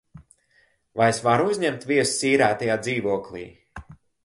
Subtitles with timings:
[1.01, 3.47] Vai es varu uzņemt viesus īrētajā dzīvoklī?